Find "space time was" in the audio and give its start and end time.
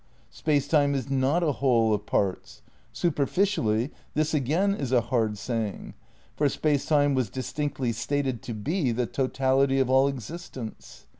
6.49-7.29